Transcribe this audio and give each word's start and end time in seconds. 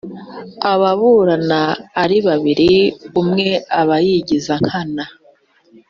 ababurana 0.71 1.61
aribabiri 2.01 2.71
umwe 3.21 3.47
abayigizankana. 3.79 5.03